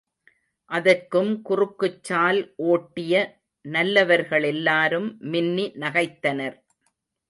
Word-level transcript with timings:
அதற்கும் 0.71 1.29
குறுக்குச்சால் 1.49 2.39
ஓட்டிய 2.71 3.13
நல்லவர்களெல்லாரும் 3.65 5.09
மின்னி 5.31 5.71
நகைத்தனர். 5.79 6.57